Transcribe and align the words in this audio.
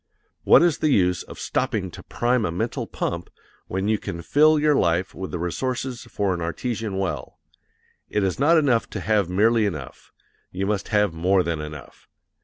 What 0.45 0.63
is 0.63 0.79
the 0.79 0.89
use 0.89 1.21
of 1.21 1.37
stopping 1.37 1.91
to 1.91 2.01
prime 2.01 2.43
a 2.43 2.51
mental 2.51 2.87
pump 2.87 3.29
when 3.67 3.87
you 3.87 3.99
can 3.99 4.23
fill 4.23 4.57
your 4.57 4.73
life 4.73 5.13
with 5.13 5.29
the 5.29 5.37
resources 5.37 6.05
for 6.05 6.33
an 6.33 6.41
artesian 6.41 6.97
well? 6.97 7.37
It 8.09 8.23
is 8.23 8.39
not 8.39 8.57
enough 8.57 8.89
to 8.97 8.99
have 8.99 9.29
merely 9.29 9.67
enough; 9.67 10.11
you 10.49 10.65
must 10.65 10.87
have 10.87 11.13
more 11.13 11.43
than 11.43 11.61
enough. 11.61 12.07